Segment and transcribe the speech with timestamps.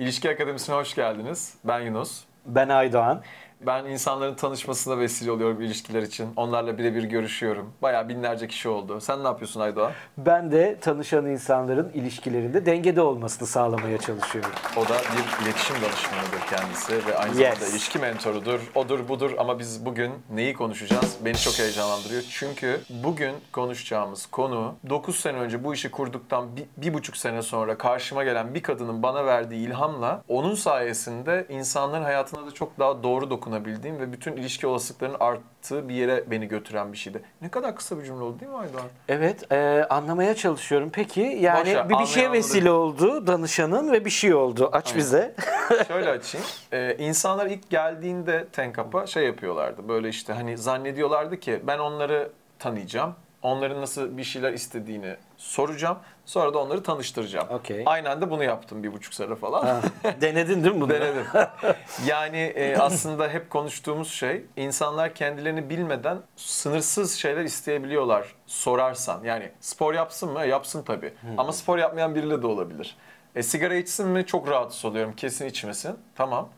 [0.00, 1.54] İlişki Akademisi'ne hoş geldiniz.
[1.64, 2.24] Ben Yunus.
[2.46, 3.22] Ben Aydoğan.
[3.66, 6.28] Ben insanların tanışmasına vesile oluyorum ilişkiler için.
[6.36, 7.72] Onlarla birebir görüşüyorum.
[7.82, 9.00] Bayağı binlerce kişi oldu.
[9.00, 9.92] Sen ne yapıyorsun Aydoğan?
[10.18, 14.50] Ben de tanışan insanların ilişkilerinde dengede olmasını sağlamaya çalışıyorum.
[14.76, 17.54] O da bir iletişim danışmanıdır kendisi ve aynı Yes.
[17.58, 18.60] zamanda ilişki mentorudur.
[18.74, 21.16] Odur budur ama biz bugün neyi konuşacağız?
[21.24, 22.22] Beni çok heyecanlandırıyor.
[22.30, 27.78] Çünkü bugün konuşacağımız konu 9 sene önce bu işi kurduktan bir, bir buçuk sene sonra
[27.78, 33.30] karşıma gelen bir kadının bana verdiği ilhamla onun sayesinde insanların hayatına da çok daha doğru
[33.50, 37.22] dokunabildiğim ve bütün ilişki olasılıklarının arttığı bir yere beni götüren bir şeydi.
[37.42, 38.86] Ne kadar kısa bir cümle oldu değil mi Aydoğan?
[39.08, 40.90] Evet, e, anlamaya çalışıyorum.
[40.92, 44.68] Peki yani ver, bir, bir şeye vesile oldu danışanın ve bir şey oldu.
[44.72, 44.98] Aç Aynen.
[44.98, 45.34] bize.
[45.88, 46.46] Şöyle açayım.
[46.72, 49.88] Ee, insanlar ilk geldiğinde Tenkap'a şey yapıyorlardı.
[49.88, 53.14] Böyle işte hani zannediyorlardı ki ben onları tanıyacağım.
[53.42, 55.98] Onların nasıl bir şeyler istediğini soracağım.
[56.26, 57.48] Sonra da onları tanıştıracağım.
[57.48, 57.82] Okey.
[57.86, 59.66] Aynen de bunu yaptım bir buçuk sene falan.
[59.66, 59.80] Ha,
[60.20, 60.90] Denedin değil mi bunu?
[60.90, 61.26] Denedim.
[62.06, 69.24] yani e, aslında hep konuştuğumuz şey insanlar kendilerini bilmeden sınırsız şeyler isteyebiliyorlar sorarsan.
[69.24, 70.46] Yani spor yapsın mı?
[70.46, 71.14] Yapsın tabii.
[71.38, 72.96] Ama spor yapmayan biriyle de olabilir.
[73.34, 74.26] E, sigara içsin mi?
[74.26, 75.12] Çok rahatsız oluyorum.
[75.16, 75.96] Kesin içmesin.
[76.14, 76.48] Tamam.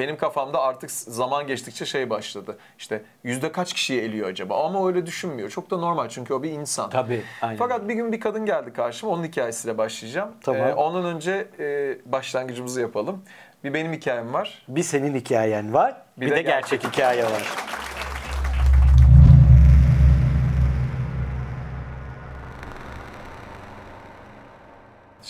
[0.00, 2.58] Benim kafamda artık zaman geçtikçe şey başladı.
[2.78, 4.66] İşte yüzde kaç kişiyi eliyor acaba?
[4.66, 5.50] Ama öyle düşünmüyor.
[5.50, 6.90] Çok da normal çünkü o bir insan.
[6.90, 7.56] Tabii, aynen.
[7.56, 9.12] Fakat bir gün bir kadın geldi karşıma.
[9.12, 10.30] Onun hikayesiyle başlayacağım.
[10.42, 10.68] Tamam.
[10.68, 13.22] Ee, ondan önce e, başlangıcımızı yapalım.
[13.64, 14.62] Bir benim hikayem var.
[14.68, 17.42] Bir senin hikayen var, bir, Bir de, de gerçek hikaye var.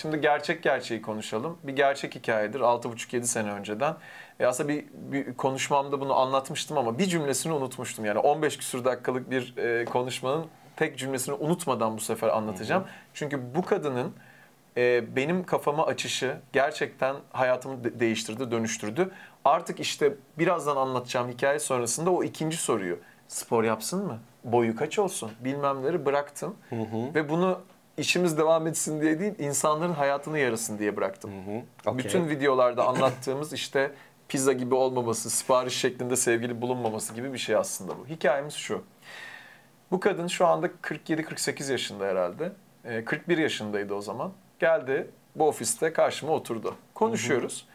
[0.01, 1.59] Şimdi gerçek gerçeği konuşalım.
[1.63, 3.97] Bir gerçek hikayedir 6,5-7 sene önceden.
[4.41, 8.05] E aslında bir, bir konuşmamda bunu anlatmıştım ama bir cümlesini unutmuştum.
[8.05, 12.85] Yani 15 küsur dakikalık bir e, konuşmanın tek cümlesini unutmadan bu sefer anlatacağım.
[13.15, 14.13] Çünkü bu kadının
[14.77, 19.11] e, benim kafama açışı gerçekten hayatımı de- değiştirdi, dönüştürdü.
[19.45, 22.99] Artık işte birazdan anlatacağım hikaye sonrasında o ikinci soruyu
[23.29, 24.19] spor yapsın mı?
[24.45, 25.31] Boyu kaç olsun?
[25.41, 26.57] Bilmemleri bıraktım.
[27.15, 27.61] Ve bunu
[28.01, 31.31] işimiz devam etsin diye değil, insanların hayatını yarasın diye bıraktım.
[31.87, 31.99] Okey.
[31.99, 33.93] Bütün videolarda anlattığımız işte
[34.29, 38.07] pizza gibi olmaması, sipariş şeklinde sevgili bulunmaması gibi bir şey aslında bu.
[38.07, 38.83] Hikayemiz şu.
[39.91, 42.53] Bu kadın şu anda 47-48 yaşında herhalde.
[42.85, 44.33] Ee, 41 yaşındaydı o zaman.
[44.59, 46.75] Geldi bu ofiste karşıma oturdu.
[46.95, 47.67] Konuşuyoruz.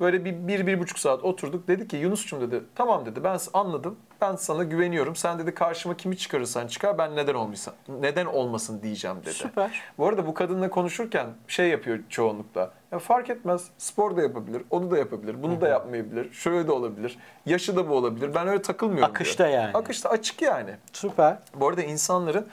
[0.00, 1.68] Böyle bir, bir, bir buçuk saat oturduk.
[1.68, 3.96] Dedi ki Yunus'cum dedi tamam dedi ben anladım.
[4.20, 5.16] Ben sana güveniyorum.
[5.16, 9.32] Sen dedi karşıma kimi çıkarırsan çıkar ben neden olmasın, neden olmasın diyeceğim dedi.
[9.32, 9.82] Süper.
[9.98, 12.70] Bu arada bu kadınla konuşurken şey yapıyor çoğunlukla.
[12.92, 13.64] Ya fark etmez.
[13.78, 16.32] Spor da yapabilir, onu da yapabilir, bunu da yapmayabilir.
[16.32, 17.18] Şöyle de olabilir.
[17.46, 18.34] Yaşı da bu olabilir.
[18.34, 19.10] Ben öyle takılmıyorum.
[19.10, 19.58] Akışta diyor.
[19.58, 19.70] yani.
[19.74, 20.70] Akışta açık yani.
[20.92, 21.38] Süper.
[21.54, 22.46] Bu arada insanların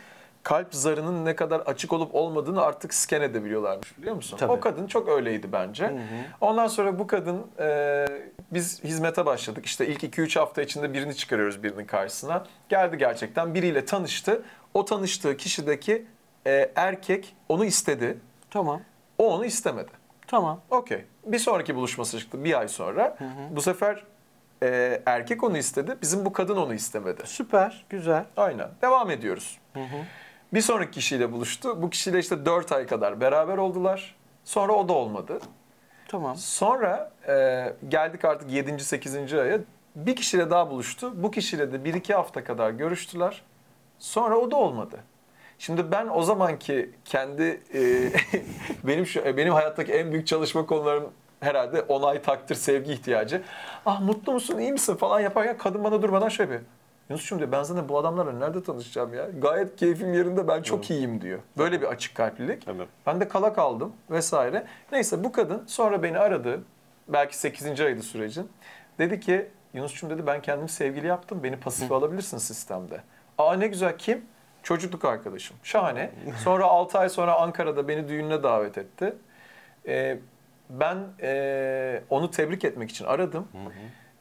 [0.48, 4.38] kalp zarının ne kadar açık olup olmadığını artık scan edebiliyorlarmış biliyor musun?
[4.38, 4.52] Tabii.
[4.52, 6.00] O kadın çok öyleydi bence.
[6.42, 8.06] Ondan sonra bu kadın e,
[8.52, 9.66] biz hizmete başladık.
[9.66, 12.46] İşte ilk 2-3 hafta içinde birini çıkarıyoruz birinin karşısına.
[12.70, 14.44] Geldi gerçekten biriyle tanıştı.
[14.74, 16.06] O tanıştığı kişideki
[16.48, 18.18] e, erkek onu istedi.
[18.50, 18.82] Tamam.
[19.18, 19.92] O onu istemedi.
[20.28, 20.62] Tamam.
[20.70, 21.06] Okey.
[21.26, 23.18] Bir sonraki buluşması çıktı bir ay sonra.
[23.52, 24.04] Bu sefer
[24.64, 25.98] e, erkek onu istedi.
[26.02, 27.22] Bizim bu kadın onu istemedi.
[27.26, 27.86] Süper.
[27.90, 28.26] Güzel.
[28.38, 28.70] Aynen.
[28.82, 29.58] Devam ediyoruz.
[30.54, 31.82] Bir sonraki kişiyle buluştu.
[31.82, 34.16] Bu kişiyle işte 4 ay kadar beraber oldular.
[34.46, 35.40] Sonra o da olmadı.
[36.08, 36.36] Tamam.
[36.36, 38.80] Sonra e, geldik artık 7.
[38.84, 39.34] 8.
[39.34, 39.60] aya.
[39.96, 41.24] Bir kişiyle daha buluştu.
[41.24, 43.42] Bu kişiyle de 1-2 hafta kadar görüştüler.
[44.00, 45.00] Sonra o da olmadı.
[45.60, 48.12] Şimdi ben o zamanki kendi e,
[48.84, 53.44] benim şu e, benim hayattaki en büyük çalışma konularım herhalde onay, takdir, sevgi ihtiyacı.
[53.86, 56.60] Ah mutlu musun, iyi misin falan yaparken kadın bana durmadan şöyle bir
[57.10, 59.30] Yunus'cum diyor ben zaten bu adamlarla nerede tanışacağım ya?
[59.42, 61.40] Gayet keyfim yerinde ben çok iyiyim diyor.
[61.58, 62.66] Böyle bir açık kalplilik.
[62.66, 62.88] Tabii.
[63.06, 64.66] Ben de kala kaldım vesaire.
[64.92, 66.64] Neyse bu kadın sonra beni aradı.
[67.08, 67.82] Belki 8.
[67.82, 68.50] aydı sürecin.
[69.00, 71.44] Dedi ki Yunus'cum dedi ben kendimi sevgili yaptım.
[71.44, 73.02] Beni pasife alabilirsin sistemde.
[73.38, 74.26] Aa ne güzel kim?
[74.64, 75.58] Çocukluk arkadaşım.
[75.64, 76.12] Şahane.
[76.44, 79.14] Sonra 6 ay sonra Ankara'da beni düğününe davet etti.
[79.88, 80.20] Ee,
[80.70, 83.48] ben ee, onu tebrik etmek için aradım.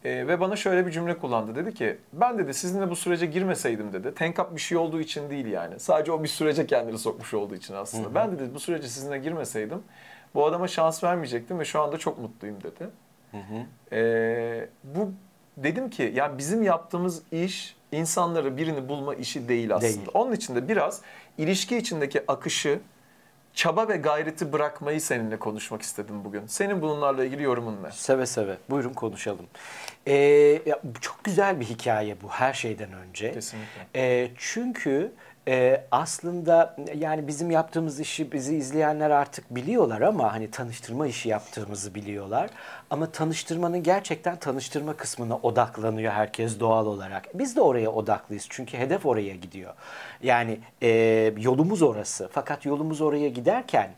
[0.04, 1.54] Ee, ve bana şöyle bir cümle kullandı.
[1.54, 4.14] Dedi ki ben dedi sizinle bu sürece girmeseydim dedi.
[4.14, 5.80] Tenkap bir şey olduğu için değil yani.
[5.80, 8.14] Sadece o bir sürece kendini sokmuş olduğu için aslında.
[8.14, 9.82] Ben dedi bu sürece sizinle girmeseydim
[10.34, 12.90] bu adama şans vermeyecektim ve şu anda çok mutluyum dedi.
[13.92, 15.10] Ee, bu
[15.56, 19.92] dedim ki ya bizim yaptığımız iş insanları birini bulma işi değil aslında.
[19.92, 20.08] Değil.
[20.14, 21.02] Onun için de biraz
[21.38, 22.78] ilişki içindeki akışı
[23.56, 26.46] çaba ve gayreti bırakmayı seninle konuşmak istedim bugün.
[26.46, 27.90] Senin bunlarla ilgili yorumun ne?
[27.90, 28.56] Seve seve.
[28.70, 29.46] Buyurun konuşalım.
[30.06, 30.12] Ee,
[30.66, 33.32] ya, çok güzel bir hikaye bu her şeyden önce.
[33.32, 33.86] Kesinlikle.
[33.94, 35.12] Ee, çünkü
[35.48, 41.94] Ee, aslında yani bizim yaptığımız işi bizi izleyenler artık biliyorlar ama hani tanıştırma işi yaptığımızı
[41.94, 42.50] biliyorlar.
[42.90, 47.24] Ama tanıştırmanın gerçekten tanıştırma kısmına odaklanıyor herkes doğal olarak.
[47.34, 49.74] Biz de oraya odaklıyız çünkü hedef oraya gidiyor.
[50.22, 50.88] Yani e,
[51.38, 52.28] yolumuz orası.
[52.32, 53.90] Fakat yolumuz oraya giderken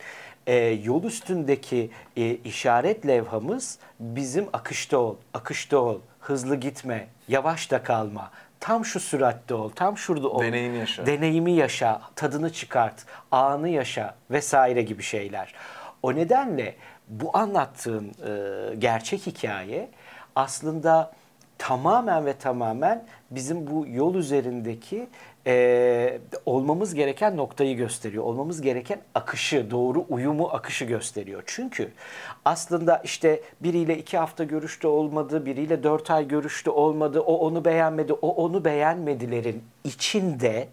[0.49, 0.55] e,
[0.85, 8.31] yol üstündeki e, işaret levhamız bizim akışta ol, akışta ol, hızlı gitme, yavaş da kalma,
[8.61, 10.43] tam şu süratte ol, tam şurada ol.
[10.43, 11.07] Deneyimi yaşa.
[11.07, 15.55] Deneyimi yaşa, tadını çıkart, anı yaşa vesaire gibi şeyler.
[16.03, 16.75] O nedenle
[17.09, 19.89] bu anlattığın e, gerçek hikaye
[20.37, 21.13] aslında
[21.59, 25.09] tamamen ve tamamen bizim bu yol üzerindeki
[25.49, 28.25] e, olmamız gereken noktayı gösteriyor.
[28.25, 31.43] Olmamız gereken akışı, doğru uyumu, akışı gösteriyor.
[31.47, 31.93] Çünkü
[32.45, 38.13] aslında işte biriyle iki hafta görüştü olmadı, biriyle dört ay görüştü olmadı, o onu beğenmedi,
[38.13, 40.69] o onu beğenmedilerin içinde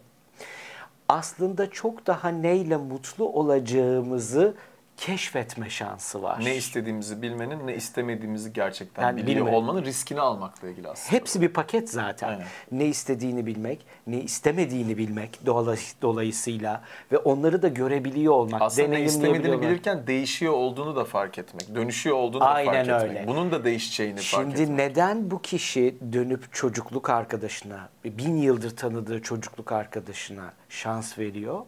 [1.09, 4.55] aslında çok daha neyle mutlu olacağımızı
[4.97, 6.39] keşfetme şansı var.
[6.45, 9.57] Ne istediğimizi bilmenin, ne istemediğimizi gerçekten Yani biliyor bilme.
[9.57, 11.11] olmanın riskini almakla ilgili aslında.
[11.19, 12.29] Hepsi bir paket zaten.
[12.29, 12.45] Aynen.
[12.71, 16.81] Ne istediğini bilmek, ne istemediğini bilmek dolay- dolayısıyla
[17.11, 22.15] ve onları da görebiliyor olmak, Aslında ne istemediğini bilirken değişiyor olduğunu da fark etmek, dönüşüyor
[22.15, 23.17] olduğunu da Aynen fark etmek.
[23.17, 23.27] öyle.
[23.27, 24.77] Bunun da değişeceğini fark Şimdi etmek.
[24.77, 31.61] neden bu kişi dönüp çocukluk arkadaşına, bin yıldır tanıdığı çocukluk arkadaşına şans veriyor?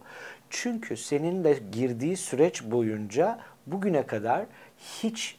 [0.49, 4.45] Çünkü seninle girdiği süreç boyunca bugüne kadar
[4.77, 5.38] hiç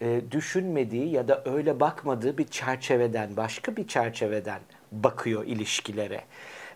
[0.00, 4.60] e, düşünmediği ya da öyle bakmadığı bir çerçeveden, başka bir çerçeveden
[4.92, 6.20] bakıyor ilişkilere.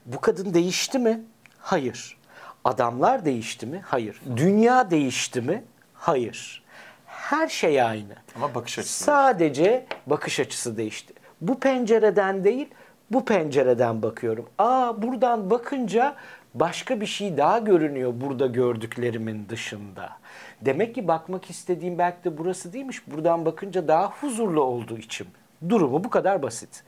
[0.06, 1.24] Bu kadın değişti mi?
[1.58, 2.16] Hayır.
[2.64, 3.82] Adamlar değişti mi?
[3.86, 4.20] Hayır.
[4.36, 5.64] Dünya değişti mi?
[5.94, 6.64] Hayır.
[7.06, 8.14] Her şey aynı.
[8.36, 11.14] Ama bakış açısı Sadece bakış açısı değişti.
[11.40, 12.68] Bu pencereden değil,
[13.10, 14.48] bu pencereden bakıyorum.
[14.58, 16.16] Aa buradan bakınca
[16.54, 20.10] başka bir şey daha görünüyor burada gördüklerimin dışında.
[20.60, 23.02] Demek ki bakmak istediğim belki de burası değilmiş.
[23.06, 25.26] Buradan bakınca daha huzurlu olduğu içim.
[25.68, 26.84] Durumu bu kadar basit.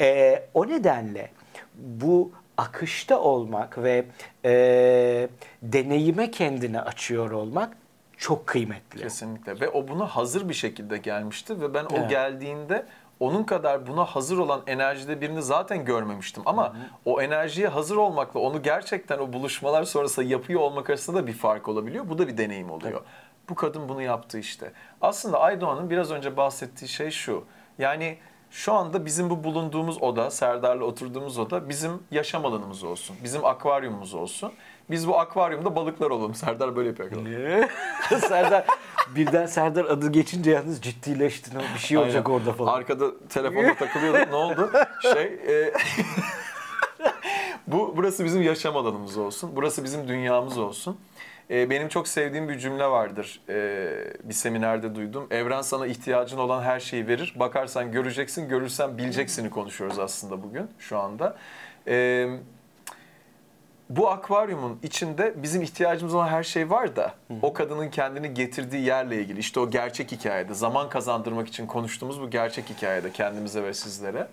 [0.00, 1.30] Ee, o nedenle
[1.74, 4.04] bu akışta olmak ve
[4.44, 5.28] e,
[5.62, 7.76] deneyime kendini açıyor olmak
[8.16, 9.00] çok kıymetli.
[9.00, 9.60] Kesinlikle.
[9.60, 12.10] Ve o buna hazır bir şekilde gelmişti ve ben o Evet.
[12.10, 12.86] geldiğinde
[13.22, 16.42] onun kadar buna hazır olan enerjide birini zaten görmemiştim.
[16.46, 21.32] Ama o enerjiye hazır olmakla onu gerçekten o buluşmalar sonrası yapıyor olmak arasında da bir
[21.32, 22.08] fark olabiliyor.
[22.08, 23.00] Bu da bir deneyim oluyor.
[23.48, 24.72] Bu kadın bunu yaptı işte.
[25.00, 27.44] Aslında Aydoğan'ın biraz önce bahsettiği şey şu.
[27.78, 28.18] Yani
[28.52, 33.16] şu anda bizim bu bulunduğumuz oda, Serdar'la oturduğumuz oda bizim yaşam alanımız olsun.
[33.24, 34.52] Bizim akvaryumumuz olsun.
[34.90, 36.34] Biz bu akvaryumda balıklar olalım.
[36.34, 37.68] Serdar böyle yapıyor.
[38.28, 38.64] Serdar
[39.16, 41.60] birden Serdar adı geçince yalnız ciddileştin.
[41.74, 42.38] Bir şey olacak Aynen.
[42.38, 42.74] orada falan.
[42.74, 44.30] Arkada telefonla takılıyordum.
[44.30, 44.70] ne oldu?
[45.02, 45.72] Şey, e,
[47.66, 49.50] bu burası bizim yaşam alanımız olsun.
[49.56, 50.98] Burası bizim dünyamız olsun.
[51.52, 53.40] E, benim çok sevdiğim bir cümle vardır.
[53.48, 53.88] E,
[54.24, 55.26] bir seminerde duydum.
[55.30, 57.34] Evren sana ihtiyacın olan her şeyi verir.
[57.36, 61.36] Bakarsan göreceksin, görürsen bileceksini konuşuyoruz aslında bugün, şu anda.
[61.86, 62.28] E,
[63.90, 69.16] bu akvaryumun içinde bizim ihtiyacımız olan her şey var da o kadının kendini getirdiği yerle
[69.20, 74.28] ilgili işte o gerçek hikayede zaman kazandırmak için konuştuğumuz bu gerçek hikayede kendimize ve sizlere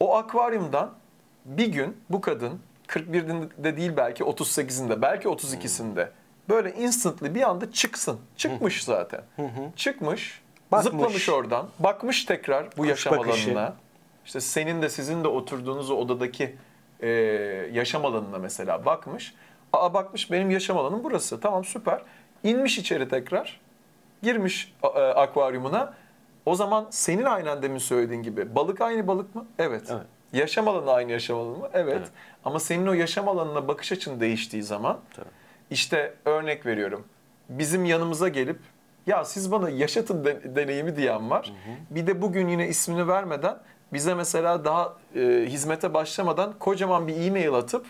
[0.00, 0.92] o akvaryumdan
[1.44, 6.08] bir gün bu kadın 41'inde değil belki 38'inde belki 32'sinde
[6.48, 8.20] böyle instantly bir anda çıksın.
[8.36, 9.20] Çıkmış zaten.
[9.76, 10.42] Çıkmış,
[10.72, 10.92] Bakmış.
[10.92, 13.50] zıplamış oradan, bakmış tekrar bu yaşam bakışı.
[13.50, 13.74] alanına.
[14.26, 16.56] İşte senin de sizin de oturduğunuz odadaki
[17.00, 17.08] e,
[17.72, 19.34] yaşam alanına mesela bakmış.
[19.72, 21.40] Aa bakmış benim yaşam alanım burası.
[21.40, 22.02] Tamam süper.
[22.42, 23.60] İnmiş içeri tekrar.
[24.22, 25.94] Girmiş e, akvaryumuna.
[26.46, 29.46] O zaman senin aynen demin söylediğin gibi balık aynı balık mı?
[29.58, 29.82] Evet.
[29.90, 30.06] Evet.
[30.36, 31.68] Yaşam alanı aynı yaşam alanı mı?
[31.74, 31.94] Evet.
[31.98, 32.08] Evet.
[32.44, 35.26] Ama senin o yaşam alanına bakış açın değiştiği zaman Tabii.
[35.70, 37.04] işte örnek veriyorum.
[37.48, 38.58] Bizim yanımıza gelip
[39.06, 41.52] ya siz bana yaşatın de- deneyimi diyen var.
[41.90, 43.58] Bir de bugün yine ismini vermeden
[43.92, 47.86] bize mesela daha e, hizmete başlamadan kocaman bir e-mail atıp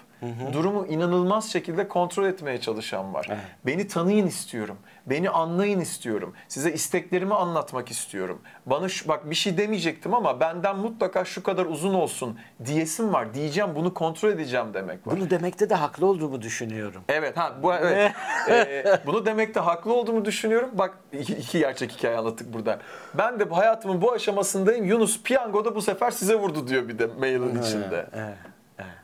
[0.52, 3.26] durumu inanılmaz şekilde kontrol etmeye çalışan var.
[3.28, 3.40] Evet.
[3.66, 4.76] Beni tanıyın istiyorum.
[5.06, 6.34] Beni anlayın istiyorum.
[6.48, 8.40] Size isteklerimi anlatmak istiyorum.
[8.66, 13.34] Bana şu, bak bir şey demeyecektim ama benden mutlaka şu kadar uzun olsun diyesim var.
[13.34, 15.16] Diyeceğim bunu kontrol edeceğim demek var.
[15.16, 17.02] Bunu demekte de haklı olduğumu düşünüyorum.
[17.08, 18.12] Evet ha bu evet.
[18.48, 20.70] Ee, bunu demekte haklı olduğumu düşünüyorum.
[20.72, 22.78] Bak iki, iki gerçek hikaye anlattık burada.
[23.14, 24.84] Ben de bu hayatımın bu aşamasındayım.
[24.84, 27.96] Yunus piyangoda bu sefer size vurdu diyor bir de mailin içinde.
[27.96, 28.55] Evet, evet.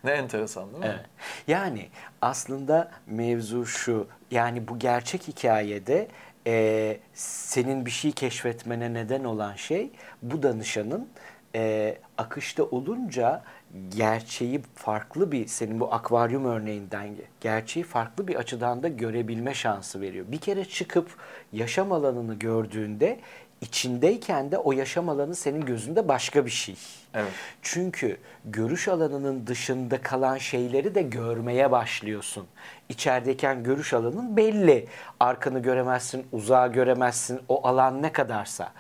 [0.05, 0.91] Ne enteresan değil mi?
[0.95, 1.07] Evet.
[1.49, 1.89] Yani
[2.23, 4.07] aslında mevzu şu.
[4.31, 6.09] Yani bu gerçek hikayede
[6.47, 9.91] e, senin bir şey keşfetmene neden olan şey
[10.23, 11.09] bu danışanın
[11.55, 13.43] e, akışta olunca
[13.89, 20.27] gerçeği farklı bir senin bu akvaryum örneğinden gerçeği farklı bir açıdan da görebilme şansı veriyor.
[20.29, 21.11] Bir kere çıkıp
[21.53, 23.21] yaşam alanını gördüğünde
[23.61, 26.77] içindeyken de o yaşam alanı senin gözünde başka bir şey.
[27.15, 27.33] Evet.
[27.63, 32.47] Çünkü görüş alanının dışında kalan şeyleri de görmeye başlıyorsun.
[32.89, 34.89] İçerideyken görüş alanın belli.
[35.21, 38.73] Arkanı göremezsin, uzağı göremezsin, o alan ne kadarsa.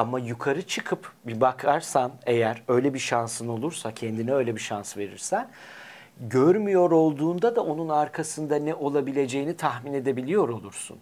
[0.00, 5.48] Ama yukarı çıkıp bir bakarsan eğer öyle bir şansın olursa, kendine öyle bir şans verirsen
[6.20, 10.98] görmüyor olduğunda da onun arkasında ne olabileceğini tahmin edebiliyor olursun.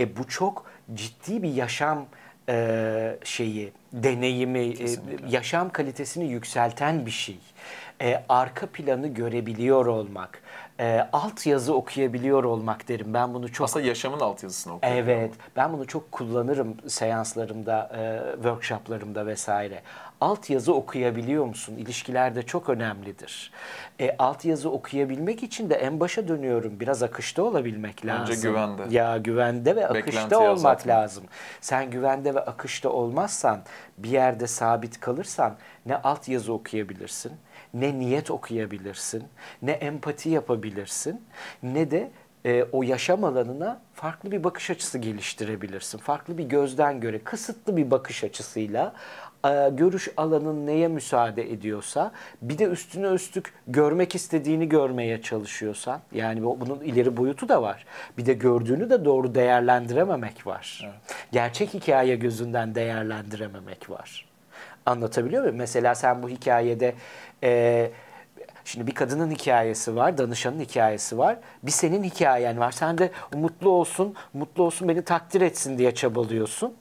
[0.00, 0.64] E bu çok
[0.94, 2.06] ciddi bir yaşam
[2.48, 4.86] e, şeyi, deneyimi, e,
[5.28, 7.38] yaşam kalitesini yükselten bir şey.
[8.02, 10.42] E, arka planı görebiliyor olmak,
[10.80, 13.14] e, alt yazı okuyabiliyor olmak derim.
[13.14, 14.92] Ben bunu çok Aslında yaşamın altyazısını okuyor.
[14.94, 19.82] Evet, ben bunu çok kullanırım seanslarımda, e, workshoplarımda vesaire.
[20.20, 21.76] Alt yazı okuyabiliyor musun?
[21.78, 23.52] İlişkilerde çok önemlidir.
[24.00, 26.80] E, alt yazı okuyabilmek için de en başa dönüyorum.
[26.80, 28.36] Biraz akışta olabilmek lazım.
[28.36, 28.82] Önce güvende.
[28.90, 30.86] Ya güvende ve akışta olmak azaltmak.
[30.86, 31.24] lazım.
[31.60, 33.60] Sen güvende ve akışta olmazsan,
[33.98, 35.56] bir yerde sabit kalırsan
[35.86, 37.32] ne alt yazı okuyabilirsin,
[37.74, 39.24] ne niyet okuyabilirsin,
[39.62, 41.22] ne empati yapabilirsin,
[41.62, 42.10] ne de
[42.46, 45.98] e, o yaşam alanına farklı bir bakış açısı geliştirebilirsin.
[45.98, 48.92] Farklı bir gözden göre, kısıtlı bir bakış açısıyla
[49.46, 56.44] e, görüş alanın neye müsaade ediyorsa, bir de üstüne üstlük görmek istediğini görmeye çalışıyorsan, yani
[56.44, 57.86] bu- bunun ileri boyutu da var.
[58.18, 60.90] Bir de gördüğünü de doğru değerlendirememek var.
[61.32, 64.28] Gerçek hikaye gözünden değerlendirememek var.
[64.88, 65.56] Anlatabiliyor muyum?
[65.56, 66.94] Mesela sen bu hikayede
[67.42, 67.90] e,
[68.64, 71.36] şimdi bir kadının hikayesi var, danışanın hikayesi var.
[71.62, 72.70] Bir senin hikayen var.
[72.72, 76.74] Sen de mutlu olsun, mutlu olsun beni takdir etsin diye çabalıyorsun.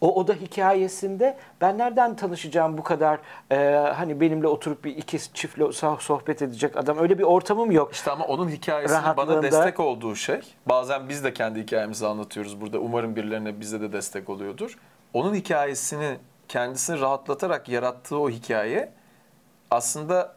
[0.00, 3.18] O o da hikayesinde ben nereden tanışacağım bu kadar
[3.52, 3.56] e,
[3.96, 7.92] hani benimle oturup bir iki çiftle soh- sohbet edecek adam öyle bir ortamım yok.
[7.92, 12.78] İşte ama onun hikayesinin bana destek olduğu şey, bazen biz de kendi hikayemizi anlatıyoruz burada.
[12.78, 14.78] Umarım birilerine bize de destek oluyordur.
[15.14, 16.16] Onun hikayesini
[16.50, 18.92] kendisini rahatlatarak yarattığı o hikaye
[19.70, 20.34] aslında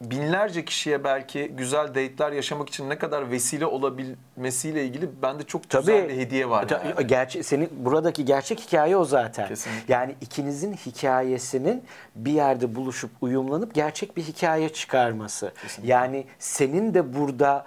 [0.00, 6.08] binlerce kişiye belki güzel date'ler yaşamak için ne kadar vesile olabilmesiyle ilgili bende çok güzel
[6.08, 6.68] bir hediye var.
[6.68, 7.06] Ta- yani.
[7.06, 9.48] Gerçi senin buradaki gerçek hikaye o zaten.
[9.48, 9.94] Kesinlikle.
[9.94, 11.84] Yani ikinizin hikayesinin
[12.16, 15.52] bir yerde buluşup uyumlanıp gerçek bir hikaye çıkarması.
[15.82, 17.66] Yani senin de burada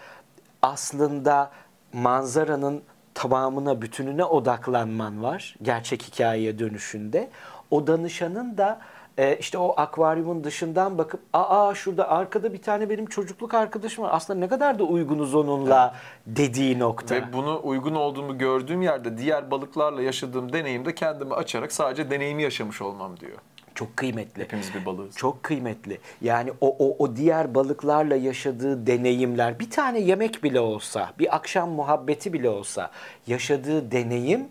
[0.61, 1.51] aslında
[1.93, 2.81] manzaranın
[3.13, 7.29] tamamına, bütününe odaklanman var gerçek hikayeye dönüşünde.
[7.71, 8.79] O danışanın da
[9.17, 14.09] e, işte o akvaryumun dışından bakıp aa şurada arkada bir tane benim çocukluk arkadaşım var.
[14.13, 15.95] Aslında ne kadar da uygunuz onunla
[16.27, 17.15] dediği nokta.
[17.15, 22.81] Ve bunu uygun olduğumu gördüğüm yerde diğer balıklarla yaşadığım deneyimde kendimi açarak sadece deneyimi yaşamış
[22.81, 23.37] olmam diyor.
[23.75, 24.43] Çok kıymetli.
[24.43, 25.15] Hepimiz bir balığız.
[25.15, 25.99] Çok kıymetli.
[26.21, 31.69] Yani o, o, o diğer balıklarla yaşadığı deneyimler, bir tane yemek bile olsa, bir akşam
[31.69, 32.91] muhabbeti bile olsa,
[33.27, 34.47] yaşadığı deneyim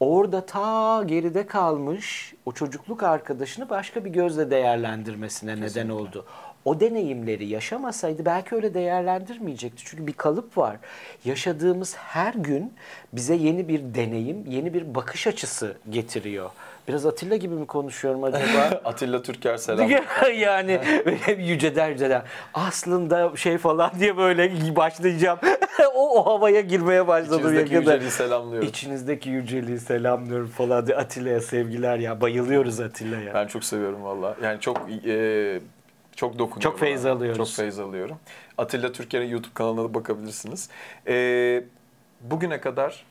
[0.00, 6.26] orada ta geride kalmış o çocukluk arkadaşını başka bir gözle değerlendirmesine neden oldu.
[6.64, 9.82] O deneyimleri yaşamasaydı belki öyle değerlendirmeyecekti.
[9.86, 10.76] Çünkü bir kalıp var.
[11.24, 12.74] Yaşadığımız her gün
[13.12, 16.50] bize yeni bir deneyim, yeni bir bakış açısı getiriyor.
[16.88, 18.80] Biraz Atilla gibi mi konuşuyorum acaba?
[18.84, 19.90] Atilla Türker selam.
[20.38, 20.80] yani
[21.38, 22.22] yüceden yüceden.
[22.54, 25.38] Aslında şey falan diye böyle başlayacağım.
[25.94, 27.92] o, o havaya girmeye başladım İçinizdeki yakında.
[27.92, 28.68] yüceliği selamlıyorum.
[28.68, 32.20] İçinizdeki yüceliği selamlıyorum falan diye Atilla'ya sevgiler ya.
[32.20, 33.34] Bayılıyoruz Atilla'ya.
[33.34, 34.36] Ben çok seviyorum valla.
[34.42, 35.60] Yani çok e,
[36.16, 36.62] çok dokunuyor.
[36.62, 37.12] Çok feyiz bana.
[37.12, 37.36] alıyoruz.
[37.36, 38.16] Çok feyiz alıyorum.
[38.58, 40.68] Atilla Türker'in YouTube kanalına da bakabilirsiniz.
[41.06, 41.64] E,
[42.20, 43.04] bugüne kadar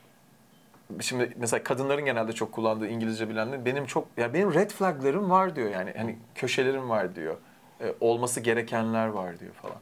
[1.00, 5.56] şimdi mesela kadınların genelde çok kullandığı İngilizce bilenler benim çok ya benim red flaglarım var
[5.56, 7.36] diyor yani hani köşelerim var diyor.
[7.80, 9.76] E, olması gerekenler var diyor falan.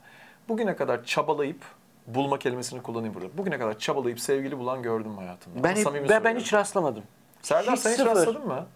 [0.48, 1.60] Bugüne kadar çabalayıp
[2.06, 3.38] bulma kelimesini kullanayım burada.
[3.38, 5.64] Bugüne kadar çabalayıp sevgili bulan gördüm hayatımda.
[5.64, 7.02] Ben, Ama hep- ben, ben hiç rastlamadım.
[7.42, 8.10] Serdar hiç sen hiç sıfır.
[8.16, 8.66] rastladın mı?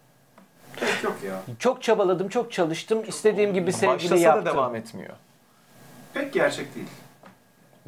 [1.04, 1.42] Yok ya.
[1.58, 3.02] Çok çabaladım, çok çalıştım.
[3.06, 4.46] istediğim gibi sevgili Başlasa yaptım.
[4.46, 5.14] da devam etmiyor.
[6.14, 6.86] Pek gerçek değil.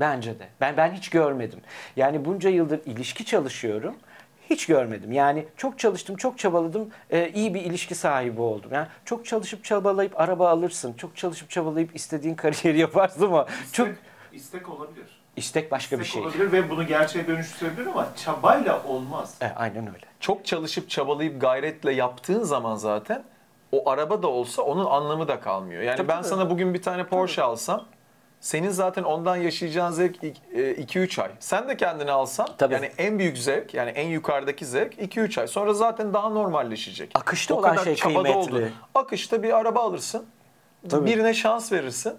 [0.01, 0.49] Bence de.
[0.61, 1.61] Ben ben hiç görmedim.
[1.97, 3.95] Yani bunca yıldır ilişki çalışıyorum.
[4.51, 5.13] Hiç görmedim.
[5.13, 6.89] Yani çok çalıştım, çok çabaladım.
[7.11, 8.71] e, iyi bir ilişki sahibi oldum.
[8.75, 10.93] Yani çok çalışıp çabalayıp araba alırsın.
[10.93, 13.99] Çok çalışıp çabalayıp istediğin kariyeri yaparsın ama çok İstek,
[14.33, 15.07] istek olabilir.
[15.37, 16.23] istek başka bir İstek şey.
[16.23, 19.35] olabilir ve bunu gerçeğe dönüştürebilir ama çabayla olmaz.
[19.43, 20.07] E, aynen öyle.
[20.21, 23.25] çok çalışıp çabalayıp gayretle yaptığın zaman zaten
[23.73, 25.83] o araba da olsa onun anlamı da kalmıyor.
[25.83, 26.29] Yani Tabii, ben tabii.
[26.29, 27.85] sana bugün bir tane Porsche alsam
[28.45, 31.31] senin zaten ondan yaşayacağın zevk 2-3 ay.
[31.41, 32.75] Sen de kendini alsan Tabii.
[32.75, 35.47] yani en büyük zevk yani en yukarıdaki zevk 2-3 ay.
[35.47, 37.11] Sonra zaten daha normalleşecek.
[37.15, 38.73] Akışta olan şey çabada kıymetli.
[38.95, 40.27] Akışta bir araba alırsın.
[40.89, 41.07] Tabii.
[41.07, 42.13] Birine şans verirsin.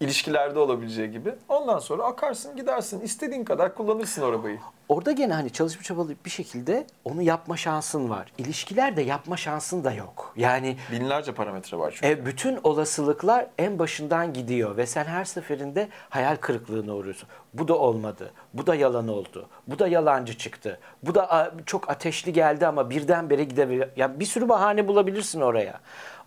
[0.00, 1.34] İlişkilerde olabileceği gibi.
[1.48, 3.00] Ondan sonra akarsın gidersin.
[3.00, 4.58] İstediğin kadar kullanırsın arabayı.
[4.88, 8.32] Orada gene hani çalışıp çabalayıp bir şekilde onu yapma şansın var.
[8.38, 10.32] İlişkilerde yapma şansın da yok.
[10.36, 12.06] Yani Binlerce parametre var çünkü.
[12.06, 17.28] E, bütün olasılıklar en başından gidiyor ve sen her seferinde hayal kırıklığına uğruyorsun.
[17.54, 22.32] Bu da olmadı, bu da yalan oldu, bu da yalancı çıktı, bu da çok ateşli
[22.32, 23.88] geldi ama birdenbire gidebilir.
[23.96, 25.80] Ya bir sürü bahane bulabilirsin oraya.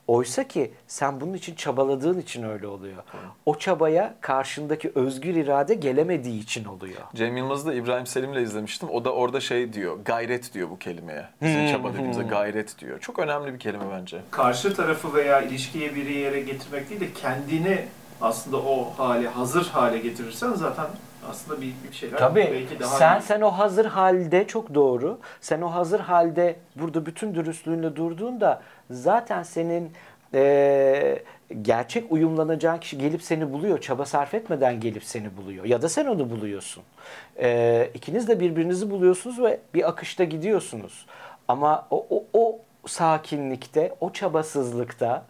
[0.08, 3.04] Oysa ki sen bunun için çabaladığın için öyle oluyor.
[3.46, 7.02] O çabaya karşındaki özgür irade gelemediği için oluyor.
[7.16, 8.90] Cem Yılmaz'ı da İbrahim Selim'le izlemiştim.
[8.90, 11.26] O da orada şey diyor, gayret diyor bu kelimeye.
[11.42, 13.00] Bizim çaba dediğimizde gayret diyor.
[13.00, 14.22] Çok önemli bir kelime bence.
[14.32, 17.86] Karşı tarafı veya ilişkiye bir yere getirmek değil de kendini
[18.22, 20.86] aslında o hale, hazır hale getirirsen zaten
[21.30, 22.50] aslında bir, bir şeyler Tabii.
[22.54, 23.22] belki daha sen iyi.
[23.22, 25.20] sen o hazır halde çok doğru.
[25.42, 28.62] Sen o hazır halde burada bütün dürüstlüğünle durduğunda
[28.92, 29.92] zaten senin
[30.34, 31.24] eee,
[31.62, 33.82] gerçek uyumlanacağın kişi gelip seni buluyor.
[33.82, 35.66] Çaba sarf etmeden gelip seni buluyor.
[35.66, 36.84] Ya da sen onu buluyorsun.
[37.40, 41.06] Eee ikiniz de birbirinizi buluyorsunuz ve bir akışta gidiyorsunuz.
[41.48, 45.24] Ama o, o, o sakinlikte, o çabasızlıkta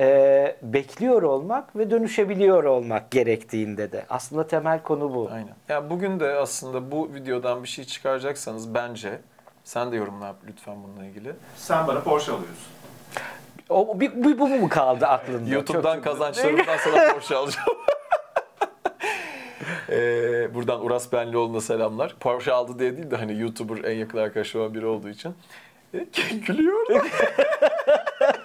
[0.00, 4.04] eee, bekliyor olmak ve dönüşebiliyor olmak gerektiğinde de.
[4.10, 5.30] Aslında temel konu bu.
[5.32, 5.54] Aynen.
[5.68, 9.18] Ya bugün de aslında bu videodan bir şey çıkaracaksanız bence
[9.64, 11.32] sen de yorumla yap lütfen bununla ilgili.
[11.56, 12.66] Sen bana Porsche alıyorsun.
[13.68, 15.50] O bir, bir bu mu kaldı aklında?
[15.54, 17.68] YouTube'dan Çok- kazançlarımdan sana Porsche alacağım.
[19.88, 22.16] Ee, buradan Uras Benlioğlu'na selamlar.
[22.20, 25.34] Porsche aldı diye değil de hani YouTuber en yakın arkadaşlarımdan biri olduğu için.
[25.94, 26.06] Ee,
[26.46, 26.86] Gülüyor.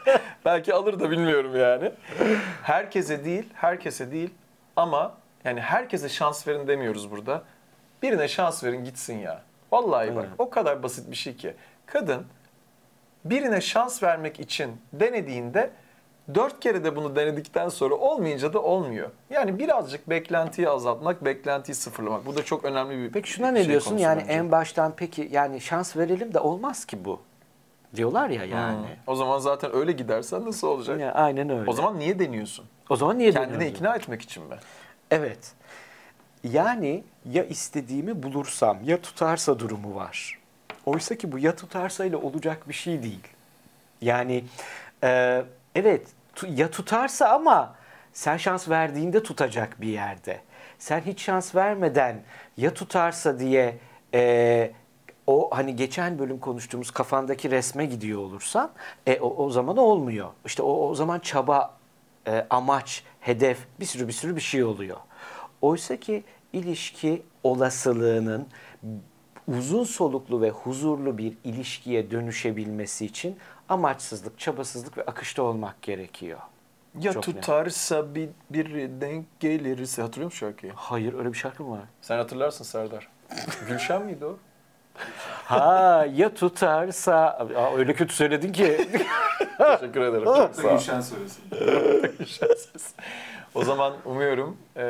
[0.46, 1.92] Belki alır da bilmiyorum yani.
[2.64, 4.30] Herkese değil, herkese değil
[4.76, 7.44] ama yani herkese şans verin demiyoruz burada.
[8.04, 9.42] Birine şans verin gitsin ya.
[9.72, 11.54] Vallahi bak o kadar basit bir şey ki.
[11.86, 12.26] Kadın
[13.26, 15.70] birine şans vermek için denediğinde
[16.36, 19.10] dört kere de bunu denedikten sonra olmayınca da olmuyor.
[19.30, 22.26] Yani birazcık beklentiyi azaltmak, beklentiyi sıfırlamak.
[22.26, 23.98] Bu da çok önemli bir Peki şuna ne şey diyorsun?
[23.98, 24.34] Yani bence.
[24.34, 27.22] en baştan peki yani şans verelim de olmaz ki bu.
[27.96, 28.78] Diyorlar ya yani.
[28.78, 28.86] Hmm.
[29.08, 31.00] O zaman zaten öyle gidersen nasıl olacak?
[31.00, 31.70] Ya, aynen öyle.
[31.70, 32.66] O zaman niye deniyorsun?
[32.90, 33.78] o zaman niye Kendini dönüyoruz?
[33.78, 34.56] ikna etmek için mi?
[35.12, 35.54] Evet.
[36.44, 40.40] Yani ya istediğimi bulursam ya tutarsa durumu var.
[40.86, 43.28] Oysa ki bu ya tutarsa ile olacak bir şey değil.
[44.02, 44.44] Yani
[45.04, 45.42] e,
[45.76, 46.08] evet
[46.48, 47.76] ya tutarsa ama
[48.14, 50.42] sen şans verdiğinde tutacak bir yerde.
[50.80, 52.22] Sen hiç şans vermeden
[52.58, 53.78] ya tutarsa diye
[54.14, 54.72] e,
[55.28, 58.72] o hani geçen bölüm konuştuğumuz kafandaki resme gidiyor olursan
[59.08, 60.30] e, o, o zaman olmuyor.
[60.46, 61.78] İşte o, o zaman çaba,
[62.28, 64.98] e, amaç, hedef bir sürü bir sürü bir şey oluyor.
[65.62, 68.48] Oysa ki ilişki olasılığının
[69.48, 73.38] uzun soluklu ve huzurlu bir ilişkiye dönüşebilmesi için
[73.70, 76.40] amaçsızlık, çabasızlık ve akışta olmak gerekiyor.
[77.00, 77.36] Ya Çok net.
[77.36, 80.02] tutarsa bir, bir denk gelirse.
[80.02, 80.74] Hatırlıyor musun şarkıyı?
[80.76, 81.84] Hayır öyle bir şarkı mı var?
[82.02, 83.08] Sen hatırlarsın Serdar.
[83.68, 84.38] Gülşen miydi o?
[85.46, 87.16] Ha ya tutarsa
[87.58, 88.78] Aa, öyle kötü söyledin ki.
[89.80, 90.24] Teşekkür ederim.
[90.26, 90.72] Çok sağ ol.
[92.20, 92.96] Gülşen söylesin.
[93.56, 94.82] O zaman umuyorum e,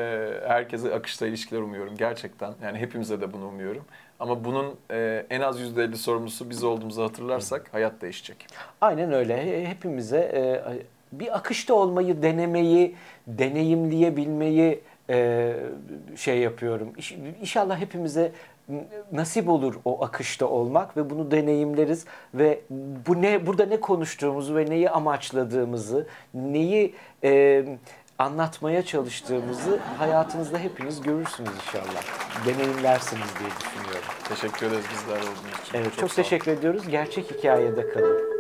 [0.48, 2.54] herkese akışta ilişkiler umuyorum gerçekten.
[2.64, 3.86] Yani hepimize de bunu umuyorum.
[4.20, 8.48] Ama bunun e, en az %50 sorumlusu biz olduğumuzu hatırlarsak hayat değişecek.
[8.82, 9.46] Aynen öyle.
[9.46, 10.64] He- Hepimize e,
[11.12, 12.96] bir akışta olmayı denemeyi,
[13.28, 15.54] deneyimleyebilmeyi e,
[16.18, 16.94] şey yapıyorum.
[16.98, 18.32] İş- İnşallah hepimize
[19.12, 22.62] nasip olur o akışta olmak ve bunu deneyimleriz ve
[23.08, 27.66] bu ne burada ne konuştuğumuzu ve neyi amaçladığımızı, neyi e,
[28.20, 32.04] anlatmaya çalıştığımızı hayatınızda hepiniz görürsünüz inşallah.
[32.46, 34.10] Deneyimlersiniz diye düşünüyorum.
[34.30, 35.78] Teşekkür ederiz bizler olduğunuz için.
[35.78, 36.14] Evet çok, ol.
[36.16, 36.88] teşekkür ediyoruz.
[36.88, 38.35] Gerçek hikayede kalın.